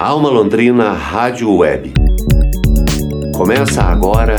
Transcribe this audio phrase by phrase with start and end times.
[0.00, 1.92] Alma Londrina Rádio Web.
[3.36, 4.36] Começa agora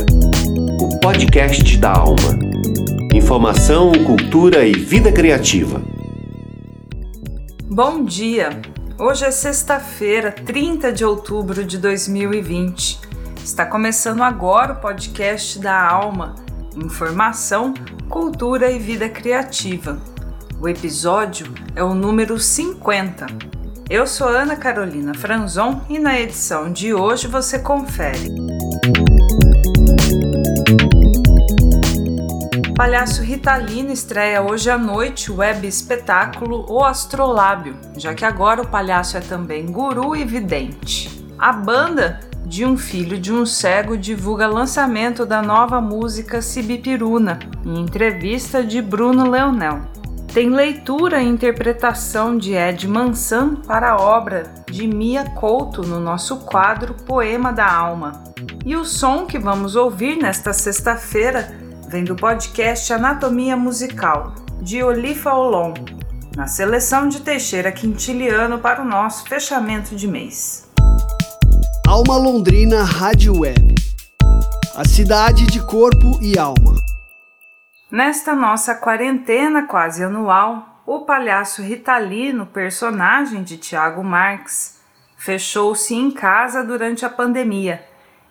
[0.80, 2.40] o podcast da Alma.
[3.14, 5.82] Informação, cultura e vida criativa.
[7.66, 8.62] Bom dia!
[8.98, 13.02] Hoje é sexta-feira, 30 de outubro de 2020.
[13.44, 16.36] Está começando agora o podcast da Alma.
[16.74, 17.74] Informação,
[18.08, 20.02] cultura e vida criativa.
[20.62, 23.59] O episódio é o número 50.
[23.90, 28.30] Eu sou Ana Carolina Franzon e na edição de hoje você confere.
[32.76, 38.68] Palhaço Ritalino estreia hoje à noite o web espetáculo O Astrolábio, já que agora o
[38.68, 41.26] palhaço é também guru e vidente.
[41.36, 47.80] A banda de um filho de um cego divulga lançamento da nova música Sibipiruna, em
[47.80, 49.99] entrevista de Bruno Leonel.
[50.34, 56.38] Tem leitura e interpretação de Ed Mansan para a obra de Mia Couto no nosso
[56.42, 58.24] quadro Poema da Alma.
[58.64, 61.58] E o som que vamos ouvir nesta sexta-feira
[61.90, 65.74] vem do podcast Anatomia Musical, de Olifa Olon,
[66.38, 70.70] na seleção de Teixeira Quintiliano para o nosso fechamento de mês.
[71.88, 73.74] Alma Londrina Rádio Web.
[74.76, 76.79] A cidade de corpo e alma.
[77.92, 84.80] Nesta nossa quarentena quase anual, o palhaço Ritalino, personagem de Tiago Marx,
[85.18, 87.84] fechou-se em casa durante a pandemia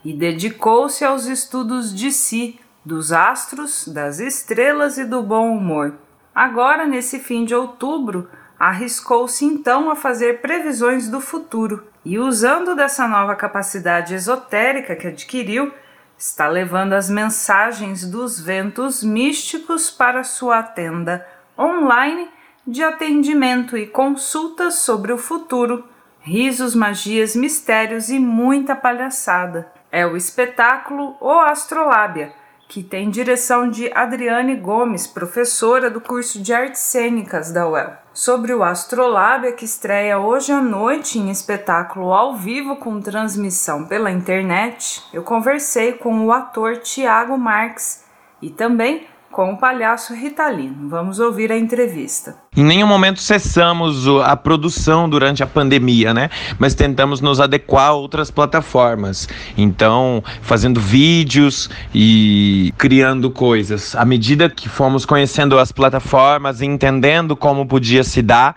[0.05, 5.95] e dedicou-se aos estudos de si, dos astros, das estrelas e do bom humor.
[6.33, 8.29] Agora, nesse fim de outubro,
[8.61, 15.73] arriscou-se então a fazer previsões do futuro e, usando dessa nova capacidade esotérica que adquiriu,
[16.19, 21.25] está levando as mensagens dos ventos místicos para sua tenda
[21.57, 22.29] online
[22.67, 25.89] de atendimento e consultas sobre o futuro,
[26.21, 29.73] risos, magias, mistérios e muita palhaçada.
[29.91, 32.33] É o espetáculo O Astrolábia,
[32.69, 37.95] que tem direção de Adriane Gomes, professora do curso de Artes Cênicas da UEL.
[38.13, 44.11] Sobre o Astrolábia, que estreia hoje à noite em espetáculo ao vivo com transmissão pela
[44.11, 48.05] internet, eu conversei com o ator Tiago Marques
[48.43, 50.89] e também com o palhaço Ritalino.
[50.89, 52.37] Vamos ouvir a entrevista.
[52.57, 56.31] Em nenhum momento cessamos a produção durante a pandemia, né?
[56.59, 59.29] Mas tentamos nos adequar a outras plataformas.
[59.57, 63.95] Então, fazendo vídeos e criando coisas.
[63.95, 68.57] À medida que fomos conhecendo as plataformas e entendendo como podia se dar,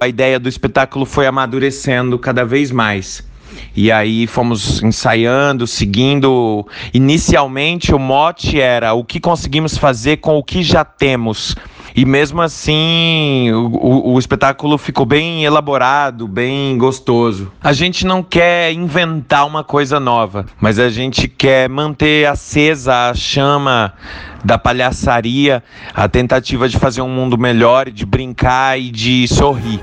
[0.00, 3.31] a ideia do espetáculo foi amadurecendo cada vez mais.
[3.74, 6.66] E aí fomos ensaiando, seguindo.
[6.92, 11.56] Inicialmente o mote era o que conseguimos fazer com o que já temos.
[11.94, 17.52] E mesmo assim, o, o, espetáculo ficou bem elaborado, bem gostoso.
[17.62, 23.14] A gente não quer inventar uma coisa nova, mas a gente quer manter acesa a
[23.14, 23.92] chama
[24.42, 25.62] da palhaçaria,
[25.94, 29.80] a tentativa de fazer um mundo melhor, de brincar e de sorrir.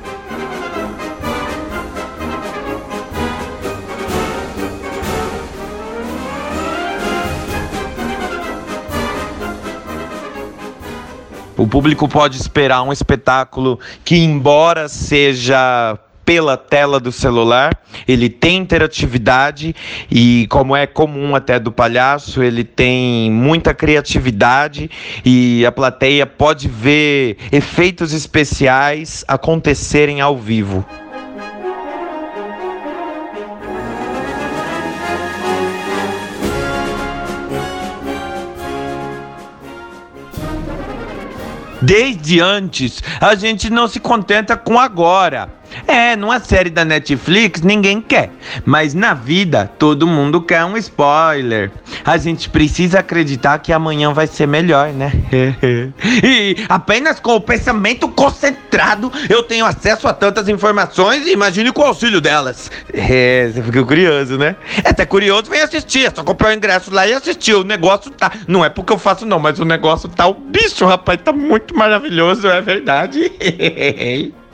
[11.60, 17.78] O público pode esperar um espetáculo que, embora seja pela tela do celular,
[18.08, 19.76] ele tem interatividade
[20.10, 24.90] e, como é comum até do palhaço, ele tem muita criatividade
[25.26, 30.86] e a plateia pode ver efeitos especiais acontecerem ao vivo.
[41.82, 45.59] Desde antes, a gente não se contenta com agora.
[45.88, 48.32] É, numa série da Netflix ninguém quer,
[48.66, 51.72] mas na vida todo mundo quer um spoiler.
[52.04, 55.12] A gente precisa acreditar que amanhã vai ser melhor, né?
[56.24, 61.82] e apenas com o pensamento concentrado eu tenho acesso a tantas informações e imagine com
[61.82, 62.72] o auxílio delas.
[62.94, 64.56] É, você ficou curioso, né?
[64.84, 66.06] É até curioso, vem assistir.
[66.06, 67.56] É só comprar o ingresso lá e assistir.
[67.56, 68.32] O negócio tá.
[68.48, 71.20] Não é porque eu faço, não, mas o negócio tá o bicho, rapaz.
[71.24, 73.32] Tá muito maravilhoso, é verdade.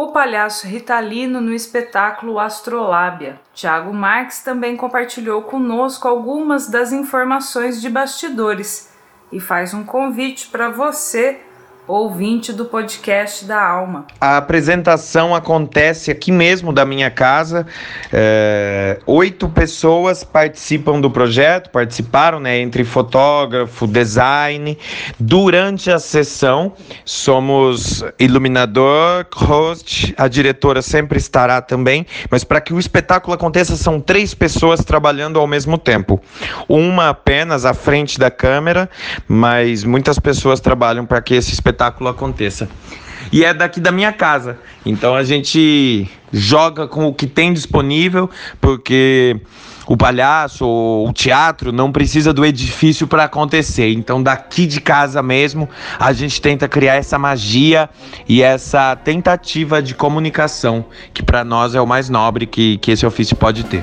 [0.00, 3.40] o palhaço Ritalino no espetáculo Astrolábia.
[3.52, 8.94] Tiago Marques também compartilhou conosco algumas das informações de bastidores
[9.32, 11.40] e faz um convite para você
[11.88, 14.06] ouvinte do podcast da Alma.
[14.20, 17.66] A apresentação acontece aqui mesmo da minha casa.
[18.12, 22.58] É, oito pessoas participam do projeto, participaram, né?
[22.58, 24.76] Entre fotógrafo, design.
[25.18, 26.74] Durante a sessão,
[27.06, 32.06] somos iluminador, host, a diretora sempre estará também.
[32.30, 36.20] Mas para que o espetáculo aconteça, são três pessoas trabalhando ao mesmo tempo.
[36.68, 38.90] Uma apenas à frente da câmera,
[39.26, 42.68] mas muitas pessoas trabalham para que esse espetáculo espetáculo aconteça.
[43.30, 44.58] E é daqui da minha casa.
[44.84, 48.28] Então a gente joga com o que tem disponível,
[48.60, 49.40] porque
[49.86, 53.90] o palhaço ou o teatro não precisa do edifício para acontecer.
[53.92, 57.88] Então, daqui de casa mesmo, a gente tenta criar essa magia
[58.28, 60.84] e essa tentativa de comunicação,
[61.14, 63.82] que para nós é o mais nobre que, que esse ofício pode ter.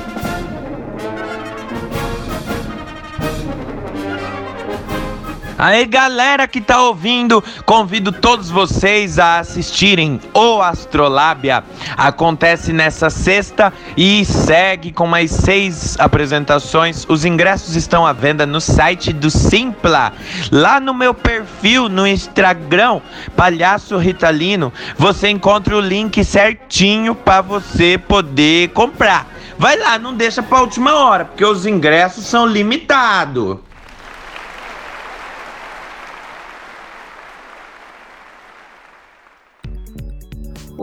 [5.57, 11.63] Aí galera que tá ouvindo, convido todos vocês a assistirem o Astrolábia.
[11.95, 17.05] Acontece nessa sexta e segue com mais seis apresentações.
[17.07, 20.11] Os ingressos estão à venda no site do Simpla.
[20.51, 22.99] Lá no meu perfil no Instagram,
[23.37, 29.25] Palhaço Ritalino, você encontra o link certinho para você poder comprar.
[29.57, 33.59] Vai lá, não deixa para última hora, porque os ingressos são limitados.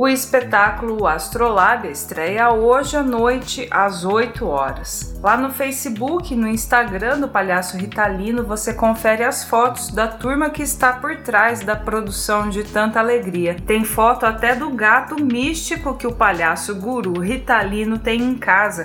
[0.02, 5.14] O espetáculo Astrolábia estreia hoje à noite às 8 horas.
[5.22, 10.50] Lá no Facebook e no Instagram do Palhaço Ritalino você confere as fotos da turma
[10.50, 13.54] que está por trás da produção de tanta alegria.
[13.64, 18.84] Tem foto até do gato místico que o palhaço guru Ritalino tem em casa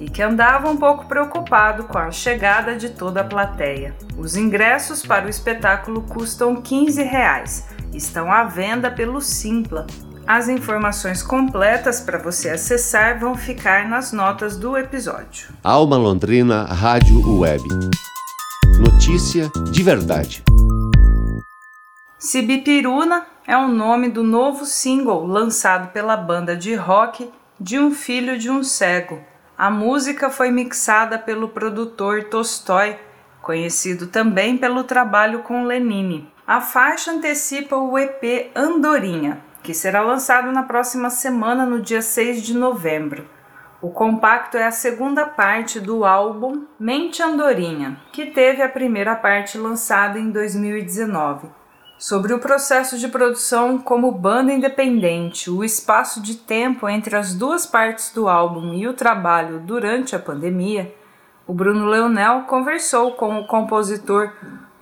[0.00, 3.94] e que andava um pouco preocupado com a chegada de toda a plateia.
[4.16, 7.68] Os ingressos para o espetáculo custam 15 reais.
[7.92, 9.86] Estão à venda pelo Simpla.
[10.26, 15.50] As informações completas para você acessar vão ficar nas notas do episódio.
[15.62, 17.62] Alma Londrina Rádio Web.
[18.80, 20.42] Notícia de verdade.
[22.18, 27.30] Sibipiruna é o nome do novo single lançado pela banda de rock
[27.60, 29.20] De um Filho de um Cego.
[29.58, 32.98] A música foi mixada pelo produtor Tolstói,
[33.42, 36.26] conhecido também pelo trabalho com Lenine.
[36.46, 42.42] A faixa antecipa o EP Andorinha, que será lançado na próxima semana, no dia 6
[42.42, 43.26] de novembro.
[43.80, 49.56] O compacto é a segunda parte do álbum Mente Andorinha, que teve a primeira parte
[49.56, 51.48] lançada em 2019.
[51.96, 57.64] Sobre o processo de produção como banda independente, o espaço de tempo entre as duas
[57.64, 60.94] partes do álbum e o trabalho durante a pandemia,
[61.46, 64.30] o Bruno Leonel conversou com o compositor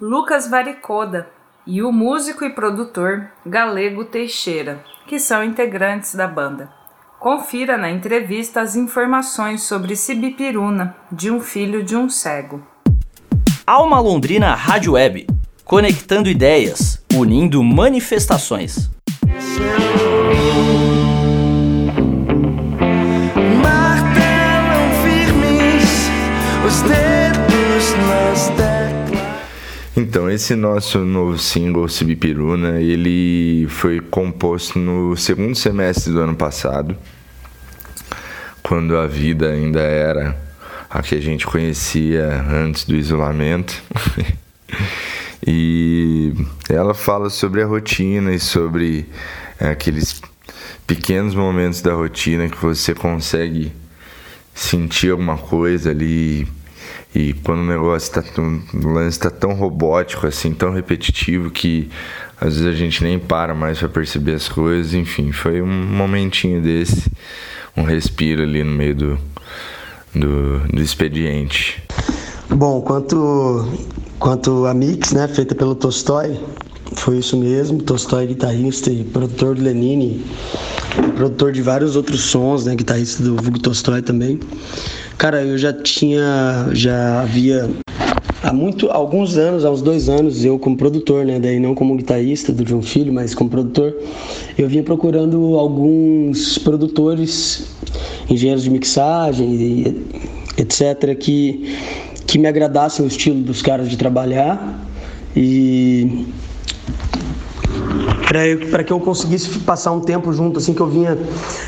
[0.00, 1.28] Lucas Varicoda,
[1.66, 6.70] e o músico e produtor Galego Teixeira, que são integrantes da banda.
[7.18, 12.60] Confira na entrevista as informações sobre Sibipiruna, de um filho de um cego.
[13.64, 15.26] Alma Londrina Rádio Web,
[15.64, 18.90] conectando ideias, unindo manifestações.
[30.12, 36.94] Então, esse nosso novo single, Sibipiruna, ele foi composto no segundo semestre do ano passado,
[38.62, 40.36] quando a vida ainda era
[40.90, 43.82] a que a gente conhecia antes do isolamento.
[45.46, 46.34] e
[46.68, 49.08] ela fala sobre a rotina e sobre
[49.58, 50.20] é, aqueles
[50.86, 53.72] pequenos momentos da rotina que você consegue
[54.54, 56.46] sentir alguma coisa ali
[57.14, 61.90] e quando o negócio está o lance está tão robótico assim, tão repetitivo que
[62.40, 66.60] às vezes a gente nem para mais para perceber as coisas, enfim, foi um momentinho
[66.60, 67.10] desse,
[67.76, 69.18] um respiro ali no meio do,
[70.14, 71.82] do, do expediente.
[72.48, 73.68] Bom, quanto
[74.18, 76.38] quanto a mix, né, feita pelo Tolstói,
[76.94, 77.82] foi isso mesmo.
[77.82, 80.24] Tolstói, guitarrista e produtor do Lenine,
[81.16, 84.38] produtor de vários outros sons, né, guitarrista do Vulgo Tolstói também.
[85.18, 87.70] Cara, eu já tinha, já havia
[88.42, 91.96] há muito, alguns anos, há uns dois anos, eu como produtor, né, daí não como
[91.96, 93.94] guitarrista do João Filho, mas como produtor,
[94.58, 97.68] eu vinha procurando alguns produtores,
[98.28, 99.96] engenheiros de mixagem,
[100.58, 101.72] etc, que
[102.32, 104.88] que me agradassem o estilo dos caras de trabalhar.
[105.36, 106.26] E
[108.70, 111.18] para que eu conseguisse passar um tempo junto, assim, que eu vinha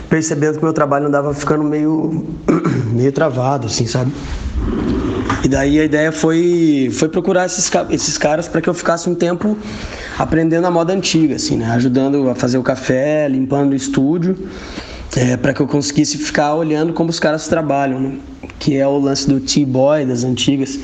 [0.09, 2.25] percebendo que o meu trabalho andava ficando meio,
[2.93, 4.13] meio travado, assim, sabe?
[5.45, 9.15] E daí a ideia foi, foi procurar esses, esses caras para que eu ficasse um
[9.15, 9.57] tempo
[10.19, 11.71] aprendendo a moda antiga, assim, né?
[11.73, 14.49] Ajudando a fazer o café, limpando o estúdio,
[15.15, 18.13] é, para que eu conseguisse ficar olhando como os caras trabalham, né?
[18.59, 20.79] Que é o lance do T-Boy das antigas,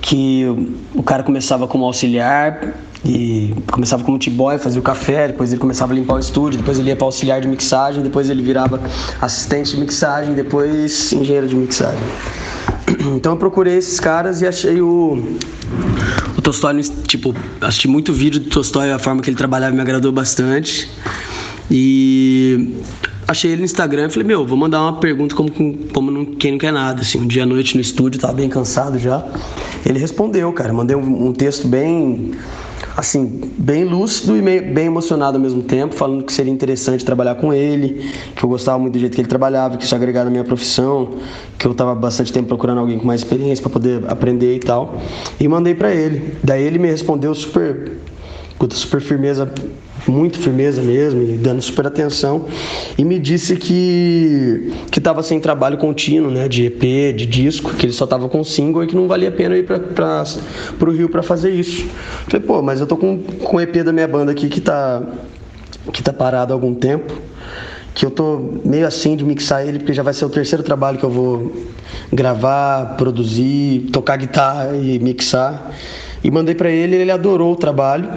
[0.00, 0.46] que
[0.94, 2.72] o cara começava como auxiliar,
[3.04, 6.78] e começava como T-boy, fazia o café, depois ele começava a limpar o estúdio, depois
[6.78, 8.80] ele ia para auxiliar de mixagem, depois ele virava
[9.20, 12.00] assistente de mixagem, depois engenheiro de mixagem.
[13.16, 15.36] Então eu procurei esses caras e achei o
[16.36, 20.10] o Tolstói, tipo, assisti muito vídeo do Tolstói, a forma que ele trabalhava me agradou
[20.10, 20.90] bastante.
[21.70, 22.74] E
[23.28, 25.50] achei ele no Instagram e falei, meu, vou mandar uma pergunta como,
[25.92, 27.02] como não, quem não quer nada.
[27.02, 29.24] Assim, um dia à noite no estúdio, tava bem cansado já.
[29.84, 30.72] Ele respondeu, cara.
[30.72, 32.32] Mandei um, um texto bem
[33.00, 37.52] assim, bem lúcido e bem emocionado ao mesmo tempo, falando que seria interessante trabalhar com
[37.52, 40.44] ele, que eu gostava muito do jeito que ele trabalhava, que isso agregava na minha
[40.44, 41.16] profissão,
[41.58, 45.00] que eu estava bastante tempo procurando alguém com mais experiência para poder aprender e tal.
[45.40, 46.34] E mandei para ele.
[46.44, 47.92] Daí ele me respondeu super,
[48.58, 49.50] com super firmeza
[50.10, 52.46] muito firmeza mesmo, e dando super atenção,
[52.98, 57.86] e me disse que que estava sem trabalho contínuo, né, de EP, de disco, que
[57.86, 60.24] ele só estava com single e que não valia a pena ir para
[60.80, 61.86] o Rio para fazer isso.
[62.26, 65.02] Falei, pô, mas eu tô com, com o EP da minha banda aqui que tá,
[65.92, 67.14] que tá parado há algum tempo,
[67.94, 70.98] que eu tô meio assim de mixar ele, porque já vai ser o terceiro trabalho
[70.98, 71.52] que eu vou
[72.12, 75.72] gravar, produzir, tocar guitarra e mixar.
[76.22, 78.08] E mandei para ele, ele adorou o trabalho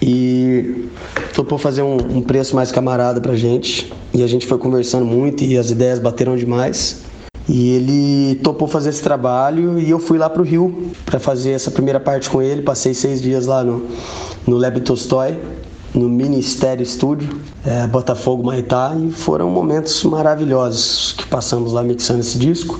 [0.00, 0.88] e
[1.34, 3.92] topou fazer um, um, preço mais camarada pra gente.
[4.14, 7.02] E a gente foi conversando muito e as ideias bateram demais.
[7.48, 11.70] E ele topou fazer esse trabalho e eu fui lá pro Rio para fazer essa
[11.70, 12.62] primeira parte com ele.
[12.62, 13.86] Passei seis dias lá no,
[14.46, 15.38] no Lab Tolstói,
[15.94, 22.38] no Ministério Estúdio, é, Botafogo, Maitá, e foram momentos maravilhosos que passamos lá mixando esse
[22.38, 22.78] disco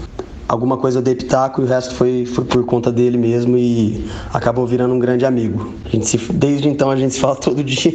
[0.48, 4.66] alguma coisa de pitaco e o resto foi, foi por conta dele mesmo e acabou
[4.66, 5.74] virando um grande amigo.
[5.84, 7.92] A gente se, desde então a gente se fala todo dia,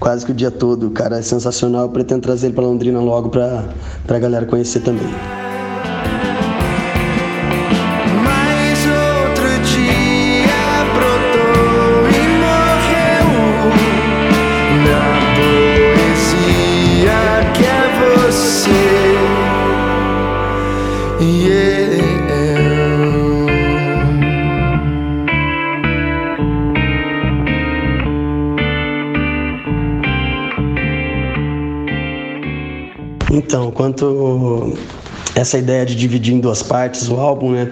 [0.00, 0.88] quase que o dia todo.
[0.88, 3.64] O cara é sensacional, eu pretendo trazer ele para Londrina logo para
[4.08, 5.47] a galera conhecer também.
[35.34, 37.70] Essa ideia de dividir em duas partes o álbum, né?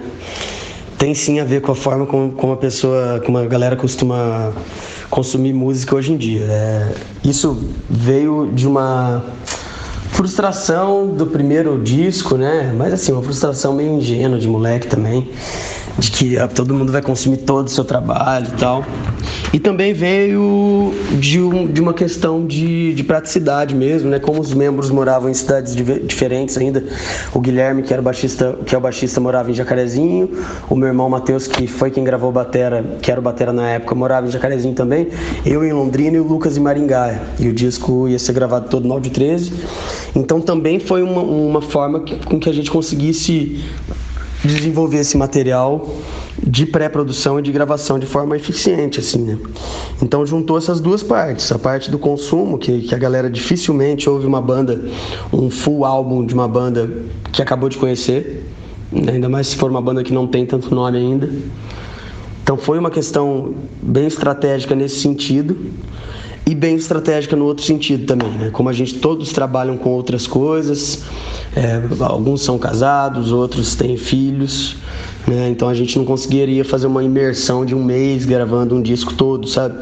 [0.97, 4.51] Tem sim a ver com a forma como, como a pessoa, como a galera costuma
[5.09, 6.45] consumir música hoje em dia.
[6.49, 6.93] É,
[7.23, 9.23] isso veio de uma
[10.11, 12.73] frustração do primeiro disco, né?
[12.75, 15.29] Mas assim, uma frustração meio ingênua de moleque também
[15.97, 18.85] de que ah, todo mundo vai consumir todo o seu trabalho e tal.
[19.51, 24.19] E também veio de, um, de uma questão de, de, praticidade mesmo, né?
[24.19, 26.83] Como os membros moravam em cidades diferentes ainda.
[27.33, 30.29] O Guilherme, que era baixista, que é o baixista, morava em Jacarezinho.
[30.69, 33.95] O meu irmão Matheus, que foi quem gravou Batera, que era o Batera na época,
[33.95, 35.07] morava em Jacarezinho também.
[35.45, 37.19] Eu em Londrina e o Lucas em Maringá.
[37.39, 39.53] E o disco ia ser gravado todo no Áudio 13.
[40.15, 43.63] Então também foi uma, uma forma com que a gente conseguisse
[44.43, 45.95] desenvolver esse material
[46.41, 49.37] de pré-produção e de gravação de forma eficiente, assim, né?
[50.01, 54.25] Então juntou essas duas partes, a parte do consumo, que, que a galera dificilmente ouve
[54.25, 54.85] uma banda,
[55.33, 56.89] um full álbum de uma banda
[57.31, 58.45] que acabou de conhecer,
[58.91, 59.13] né?
[59.13, 61.29] ainda mais se for uma banda que não tem tanto nome ainda.
[62.43, 65.57] Então foi uma questão bem estratégica nesse sentido
[66.47, 68.49] e bem estratégica no outro sentido também, né?
[68.51, 71.03] Como a gente todos trabalham com outras coisas,
[71.53, 74.77] é, alguns são casados, outros têm filhos,
[75.27, 75.49] né?
[75.49, 79.45] Então a gente não conseguiria fazer uma imersão de um mês gravando um disco todo,
[79.45, 79.77] sabe?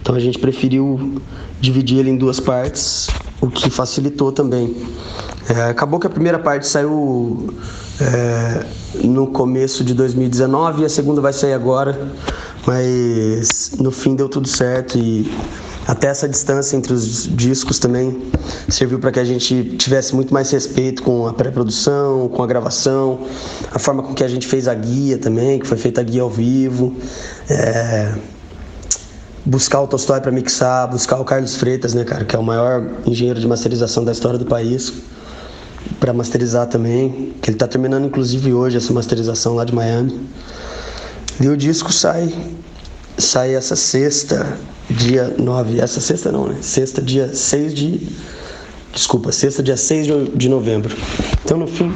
[0.00, 1.20] Então a gente preferiu
[1.60, 3.08] dividir ele em duas partes,
[3.38, 4.74] o que facilitou também.
[5.50, 7.52] É, acabou que a primeira parte saiu
[8.00, 8.64] é,
[9.04, 12.10] no começo de 2019 e a segunda vai sair agora,
[12.66, 15.30] mas no fim deu tudo certo e
[15.86, 18.22] até essa distância entre os discos também
[18.68, 23.26] serviu para que a gente tivesse muito mais respeito com a pré-produção, com a gravação,
[23.70, 26.22] a forma com que a gente fez a guia também, que foi feita a guia
[26.22, 26.96] ao vivo.
[27.48, 28.12] É...
[29.44, 32.84] Buscar o Tolstói para mixar, buscar o Carlos Freitas, né, cara, que é o maior
[33.06, 34.92] engenheiro de masterização da história do país,
[36.00, 40.28] para masterizar também, que ele está terminando inclusive hoje essa masterização lá de Miami.
[41.40, 42.34] E o disco sai
[43.18, 44.58] sai essa sexta,
[44.90, 45.80] dia 9.
[45.80, 46.56] Essa sexta não, né?
[46.60, 48.08] Sexta, dia 6 de,
[48.96, 50.96] Desculpa, sexta, dia 6 de novembro.
[51.44, 51.92] Então, no fim,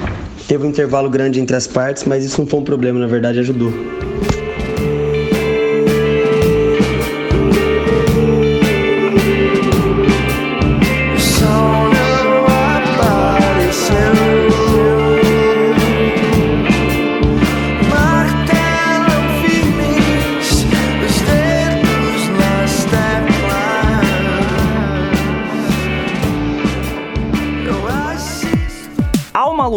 [0.47, 3.39] teve um intervalo grande entre as partes, mas isso não foi um problema, na verdade,
[3.39, 3.73] ajudou.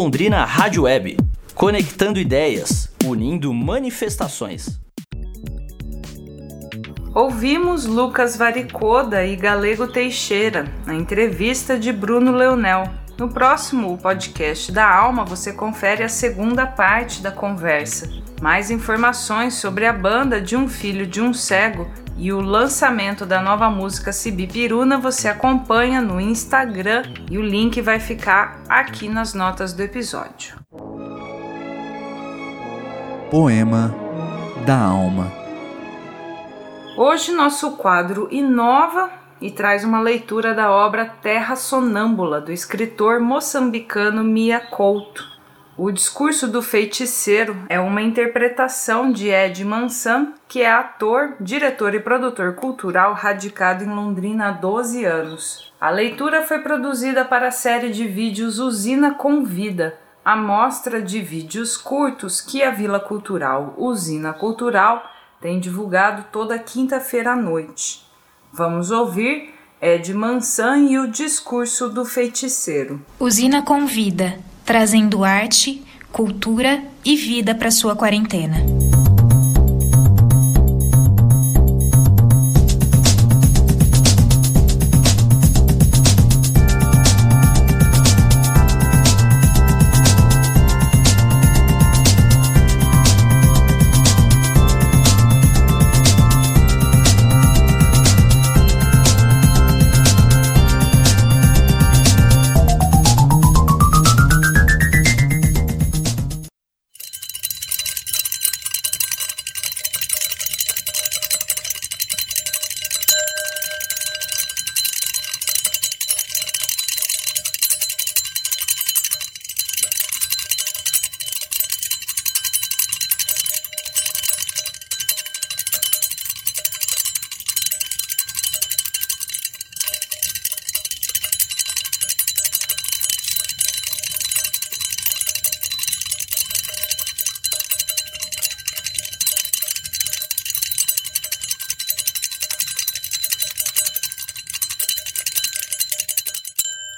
[0.04, 1.16] Londrina Rádio Web,
[1.56, 4.78] conectando ideias, unindo manifestações.
[7.16, 12.84] Ouvimos Lucas Varicoda e Galego Teixeira na entrevista de Bruno Leonel.
[13.18, 18.10] No próximo podcast da Alma você confere a segunda parte da conversa.
[18.42, 23.42] Mais informações sobre a banda de um filho de um cego e o lançamento da
[23.42, 24.12] nova música
[24.52, 30.56] Piruna você acompanha no Instagram e o link vai ficar aqui nas notas do episódio.
[33.32, 33.94] Poema
[34.66, 35.32] da Alma.
[36.96, 39.10] Hoje nosso quadro inova
[39.42, 45.33] e traz uma leitura da obra Terra Sonâmbula do escritor moçambicano Mia Couto.
[45.76, 52.00] O discurso do feiticeiro é uma interpretação de Ed Mansan, que é ator, diretor e
[52.00, 55.74] produtor cultural radicado em Londrina há 12 anos.
[55.82, 61.76] A leitura foi produzida para a série de vídeos Usina Convida, a mostra de vídeos
[61.76, 65.04] curtos que a Vila Cultural Usina Cultural
[65.42, 68.06] tem divulgado toda quinta-feira à noite.
[68.52, 73.02] Vamos ouvir Ed Mansan e o discurso do feiticeiro.
[73.20, 78.83] Usina Convida trazendo arte, cultura e vida para sua quarentena.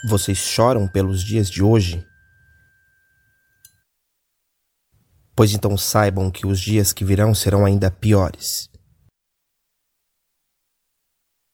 [0.07, 2.05] Vocês choram pelos dias de hoje?
[5.35, 8.69] Pois então saibam que os dias que virão serão ainda piores.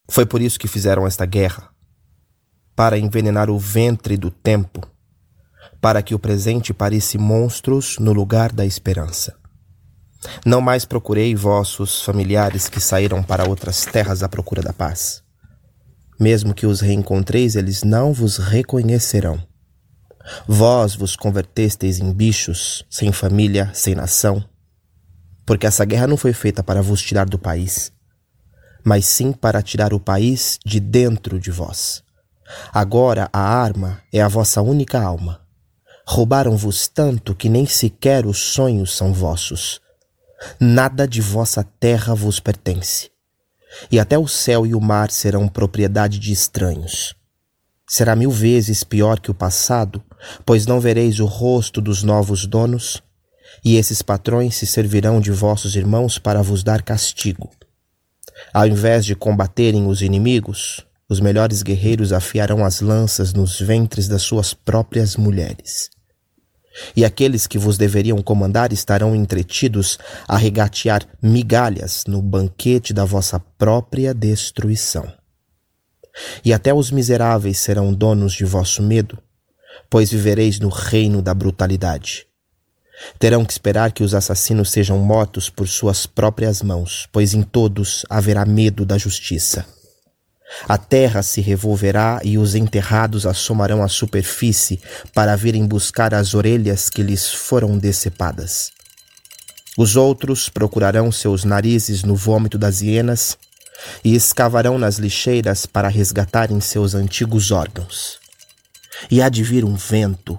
[0.10, 1.74] Foi por isso que fizeram esta guerra
[2.76, 4.86] para envenenar o ventre do tempo,
[5.80, 9.40] para que o presente pareça monstros no lugar da esperança.
[10.46, 15.21] Não mais procurei vossos familiares que saíram para outras terras à procura da paz.
[16.22, 19.42] Mesmo que os reencontreis, eles não vos reconhecerão.
[20.48, 24.46] Vós vos convertestes em bichos, sem família, sem nação.
[25.48, 27.92] Porque essa guerra não foi feita para vos tirar do país,
[28.84, 32.04] mas sim para tirar o país de dentro de vós.
[32.72, 35.42] Agora a arma é a vossa única alma.
[36.06, 39.82] Roubaram-vos tanto que nem sequer os sonhos são vossos.
[40.60, 43.11] Nada de vossa terra vos pertence
[43.92, 47.16] e até o céu e o mar serão propriedade de estranhos.
[47.88, 50.02] Será mil vezes pior que o passado,
[50.46, 53.02] pois não vereis o rosto dos novos donos,
[53.64, 57.50] e esses patrões se servirão de vossos irmãos para vos dar castigo.
[58.54, 64.22] Ao invés de combaterem os inimigos, os melhores guerreiros afiarão as lanças nos ventres das
[64.22, 65.90] suas próprias mulheres
[66.96, 73.40] e aqueles que vos deveriam comandar estarão entretidos a regatear migalhas no banquete da vossa
[73.58, 75.12] própria destruição.
[76.44, 79.18] E até os miseráveis serão donos de vosso medo,
[79.90, 82.28] pois vivereis no reino da brutalidade.
[83.18, 88.06] Terão que esperar que os assassinos sejam mortos por suas próprias mãos, pois em todos
[88.10, 89.66] haverá medo da justiça.
[90.68, 94.80] A terra se revolverá e os enterrados assomarão à superfície
[95.14, 98.72] para virem buscar as orelhas que lhes foram decepadas.
[99.78, 103.38] Os outros procurarão seus narizes no vômito das hienas
[104.04, 108.20] e escavarão nas lixeiras para resgatarem seus antigos órgãos.
[109.10, 110.38] E há de vir um vento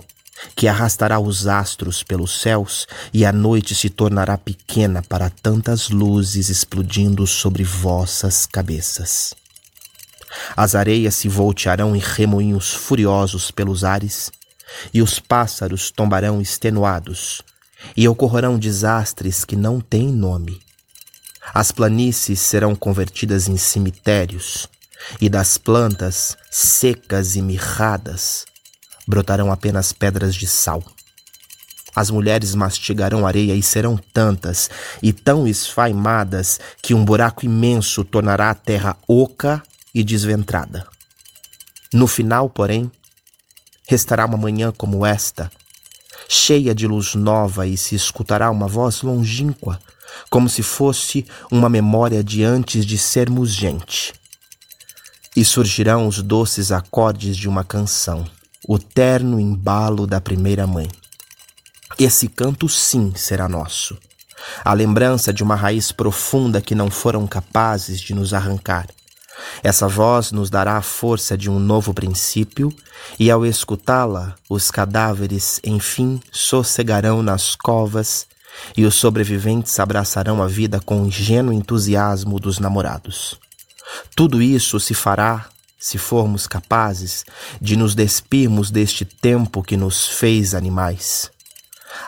[0.54, 6.48] que arrastará os astros pelos céus, e a noite se tornará pequena para tantas luzes
[6.48, 9.34] explodindo sobre vossas cabeças.
[10.56, 14.30] As areias se voltearão em remoinhos furiosos pelos ares,
[14.92, 17.42] e os pássaros tombarão extenuados,
[17.96, 20.60] e ocorrerão desastres que não têm nome.
[21.52, 24.68] As planícies serão convertidas em cemitérios,
[25.20, 28.44] e das plantas secas e mirradas
[29.06, 30.82] brotarão apenas pedras de sal.
[31.94, 34.70] As mulheres mastigarão areia e serão tantas
[35.02, 39.62] e tão esfaimadas que um buraco imenso tornará a terra oca
[39.94, 40.86] e desventrada.
[41.92, 42.90] No final, porém,
[43.86, 45.50] restará uma manhã como esta,
[46.28, 49.80] cheia de luz nova, e se escutará uma voz longínqua,
[50.30, 54.12] como se fosse uma memória de antes de sermos gente.
[55.34, 58.26] E surgirão os doces acordes de uma canção
[58.66, 60.88] o terno embalo da primeira mãe.
[61.98, 63.98] Esse canto, sim, será nosso.
[64.64, 68.86] A lembrança de uma raiz profunda que não foram capazes de nos arrancar.
[69.62, 72.74] Essa voz nos dará a força de um novo princípio,
[73.18, 78.26] e ao escutá-la, os cadáveres, enfim, sossegarão nas covas
[78.76, 83.38] e os sobreviventes abraçarão a vida com o ingênuo entusiasmo dos namorados.
[84.14, 85.46] Tudo isso se fará
[85.78, 87.24] se formos capazes
[87.60, 91.30] de nos despirmos deste tempo que nos fez animais.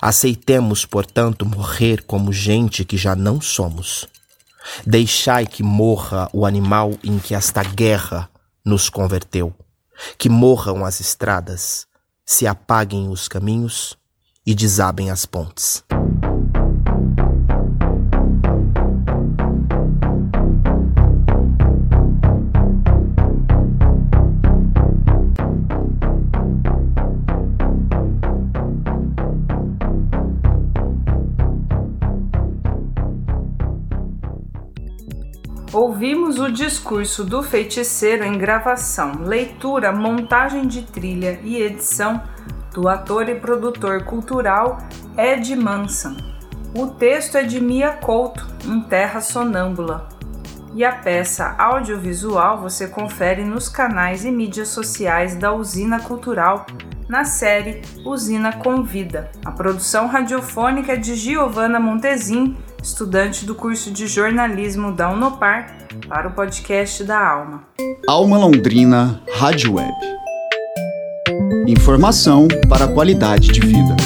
[0.01, 4.07] Aceitemos, portanto, morrer como gente que já não somos.
[4.87, 8.29] Deixai que morra o animal em que esta guerra
[8.65, 9.55] nos converteu.
[10.19, 11.87] Que morram as estradas,
[12.25, 13.97] se apaguem os caminhos
[14.47, 15.85] e desabem as pontes.
[36.45, 42.23] O discurso do feiticeiro em gravação, leitura, montagem de trilha e edição
[42.73, 44.79] do ator e produtor cultural
[45.17, 46.15] Ed Manson.
[46.77, 50.07] O texto é de Mia Couto, em Terra Sonâmbula.
[50.75, 56.67] E a peça audiovisual você confere nos canais e mídias sociais da Usina Cultural,
[57.09, 59.31] na série Usina Convida.
[59.45, 62.55] A produção radiofônica é de Giovanna Montezin
[62.85, 65.75] estudante do curso de jornalismo da Unopar,
[66.07, 67.65] para o podcast da Alma.
[68.07, 69.91] Alma Londrina Rádio Web.
[71.67, 73.97] Informação para a qualidade de vida.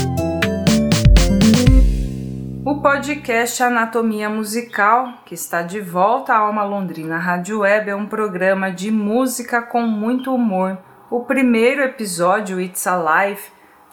[2.64, 8.07] O podcast Anatomia Musical, que está de volta à Alma Londrina Rádio Web, é um
[8.07, 10.79] programa de música com muito humor.
[11.11, 13.41] O primeiro episódio, It's Alive,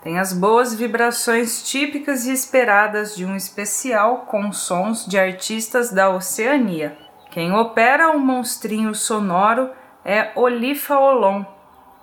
[0.05, 6.11] tem as boas vibrações típicas e esperadas de um especial com sons de artistas da
[6.11, 6.95] Oceania.
[7.31, 9.71] Quem opera o monstrinho sonoro
[10.05, 11.43] é Olifa Olon,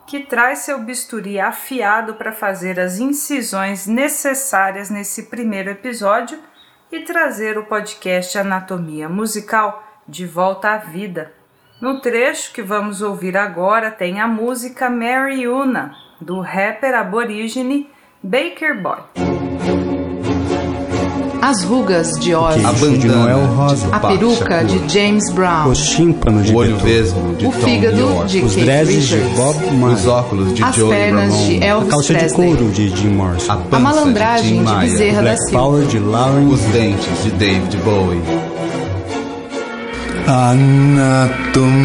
[0.04, 6.40] que traz seu bisturi afiado para fazer as incisões necessárias nesse primeiro episódio
[6.90, 11.32] e trazer o podcast Anatomia Musical de volta à vida.
[11.80, 17.86] No trecho que vamos ouvir agora tem a música Mary Una, do rapper aborígene
[18.22, 18.98] Baker Boy.
[21.44, 22.64] As rugas de Ozzy.
[22.64, 23.88] A bandana de Noel Rosa.
[23.90, 25.68] A peruca de James Brown.
[25.70, 29.16] Os tímpanos de O olho vesgo de O fígado de Os dreads de.
[29.36, 29.94] Bob Marley.
[29.96, 31.58] Os óculos de As Joey pernas Ramone.
[31.58, 32.50] de Elvis A calça Presley.
[32.52, 33.62] de couro de Jim Morrison.
[33.72, 35.58] A malandragem de Bezerra o da Black Silva.
[35.58, 36.46] Power de Lauren.
[36.46, 38.22] Os dentes de David Bowie.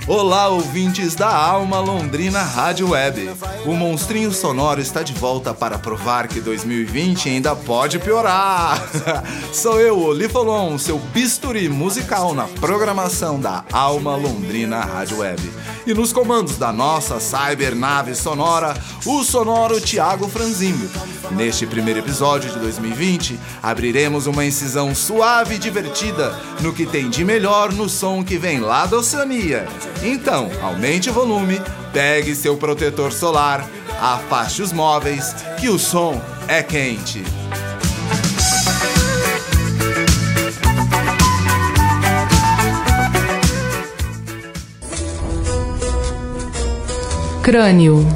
[0.08, 3.28] Olá, ouvintes da Alma Londrina Rádio Web.
[3.66, 8.80] O monstrinho sonoro está de volta para provar que 2020 ainda pode piorar.
[9.52, 15.42] Sou eu, Olifolon, seu bisturi musical na programação da Alma Londrina Rádio Web.
[15.88, 18.76] E nos comandos da nossa cybernave sonora,
[19.08, 20.88] o sonoro Thiago Franzimbo.
[21.32, 27.26] Neste primeiro episódio de 2020, abriremos uma incisão suave e divertida no que tem de
[27.26, 29.68] melhor no som que vem lá da Oceania.
[30.04, 31.60] Então, aumente o volume,
[31.92, 33.68] pegue seu protetor solar,
[34.00, 37.24] afaste os móveis, que o som é quente.
[47.42, 48.08] Crânio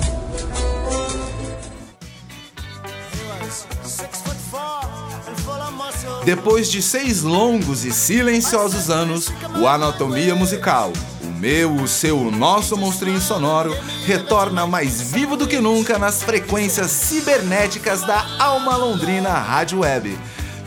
[6.23, 10.91] Depois de seis longos e silenciosos anos, o Anatomia Musical,
[11.23, 16.21] o meu, o seu, o nosso monstrinho sonoro, retorna mais vivo do que nunca nas
[16.21, 20.17] frequências cibernéticas da Alma Londrina Rádio Web.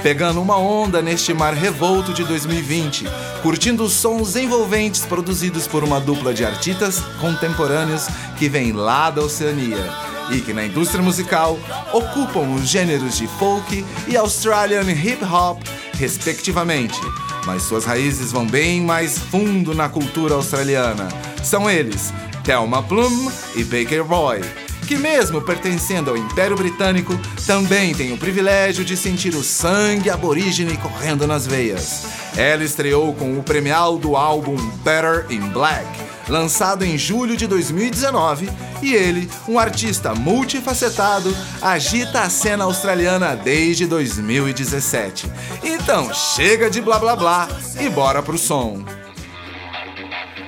[0.03, 3.07] Pegando uma onda neste mar revolto de 2020,
[3.43, 9.23] curtindo os sons envolventes produzidos por uma dupla de artistas contemporâneos que vem lá da
[9.23, 11.59] Oceania e que na indústria musical
[11.93, 15.63] ocupam os gêneros de folk e Australian hip hop,
[15.95, 16.99] respectivamente.
[17.45, 21.09] Mas suas raízes vão bem mais fundo na cultura australiana.
[21.43, 22.13] São eles,
[22.45, 24.41] Thelma Plum e Baker Boy,
[24.87, 30.77] que mesmo pertencendo ao Império Britânico, também têm o privilégio de sentir o sangue aborígene
[30.77, 32.05] correndo nas veias.
[32.37, 35.87] Ela estreou com o premial do álbum Better in Black,
[36.29, 38.51] lançado em julho de 2019,
[38.83, 45.31] e ele, um artista multifacetado, agita a cena australiana desde 2017.
[45.63, 47.49] Então chega de blá blá blá
[47.81, 48.85] e bora pro som.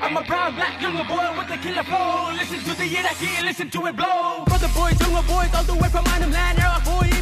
[0.03, 2.31] I'm a proud black younger boy with a killer flow.
[2.33, 4.45] Listen to the year key, listen to it blow.
[4.45, 6.59] Brother boys, younger boys, all the way from land.
[6.59, 7.15] Era boy.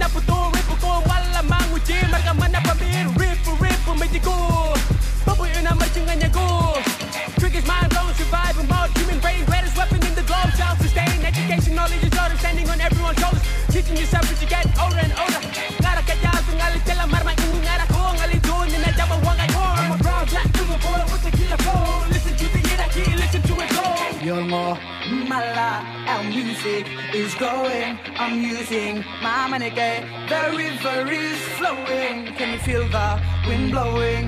[0.00, 0.20] Napu
[4.22, 4.74] cool.
[5.38, 6.76] we're not much you in your cool.
[7.38, 8.90] Triggers mind blown, surviving mode.
[8.98, 10.50] Human brain, greatest weapon in the globe.
[10.56, 12.36] Child sustain, education, knowledge is order.
[12.36, 13.42] Standing on everyone's shoulders.
[13.68, 15.40] Teaching yourself as you get older and older.
[15.82, 17.80] Gotta get down, so I'll tell them, I'm doing that.
[17.80, 18.10] I'm doing.
[19.90, 22.08] I'm a brown black, to the border with a killer phone.
[22.10, 24.24] Listen to the hit, I listen to it go.
[24.24, 24.99] You're more
[25.30, 27.94] mala, our music is growing.
[28.18, 32.34] I'm using my money, the river is flowing.
[32.36, 33.08] Can you feel the
[33.46, 34.24] wind blowing?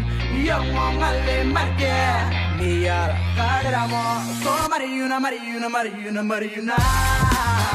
[0.47, 1.99] Young mongale marke,
[2.59, 3.01] mia
[3.37, 4.05] kaderamo.
[4.43, 7.72] So mariuna, mariuna, mariuna, mariuna.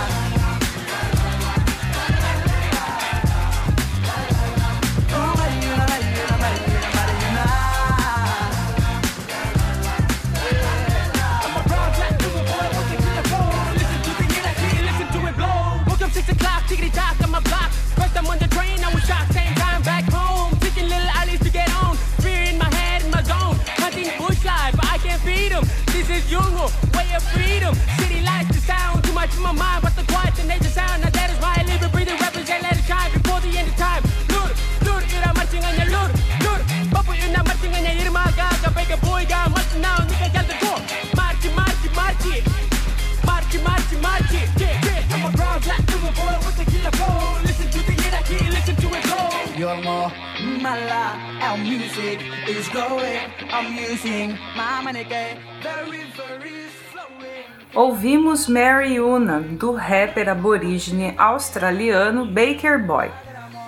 [57.77, 63.11] Ouvimos Mary Una, do rapper aborígene australiano Baker Boy.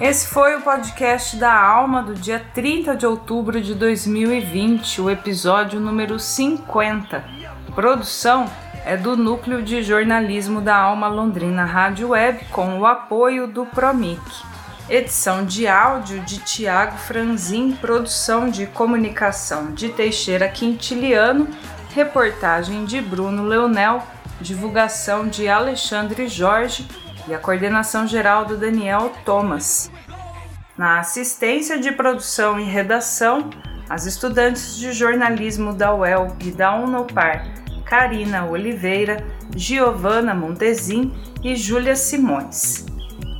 [0.00, 5.78] Esse foi o podcast da Alma do dia 30 de outubro de 2020, o episódio
[5.78, 7.43] número 50.
[7.74, 8.48] Produção
[8.84, 14.22] é do Núcleo de Jornalismo da Alma Londrina Rádio Web com o apoio do Promic.
[14.88, 21.48] Edição de áudio de Tiago Franzin, produção de comunicação de Teixeira Quintiliano,
[21.92, 24.04] reportagem de Bruno Leonel,
[24.40, 26.86] divulgação de Alexandre Jorge
[27.26, 29.90] e a coordenação geral do Daniel Thomas.
[30.78, 33.50] Na assistência de produção e redação,
[33.88, 41.94] as estudantes de jornalismo da UEL e da Unopar, Karina Oliveira, Giovana Montezin e Júlia
[41.94, 42.86] Simões.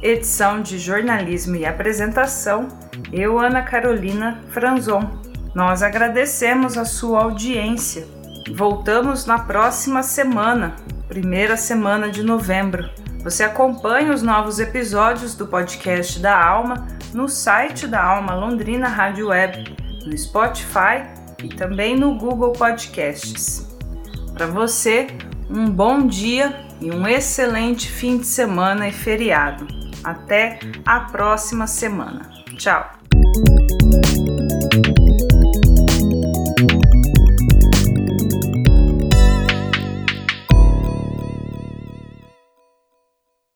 [0.02, 2.68] Edição de jornalismo e apresentação,
[3.12, 5.22] eu, Ana Carolina Franzon.
[5.54, 8.06] Nós agradecemos a sua audiência.
[8.54, 10.76] Voltamos na próxima semana,
[11.08, 12.90] primeira semana de novembro.
[13.22, 19.28] Você acompanha os novos episódios do podcast da Alma no site da Alma Londrina Rádio
[19.28, 21.06] Web, no Spotify
[21.42, 23.73] e também no Google Podcasts.
[24.34, 25.06] Para você,
[25.48, 29.66] um bom dia e um excelente fim de semana e feriado.
[30.02, 32.28] Até a próxima semana.
[32.58, 32.90] Tchau!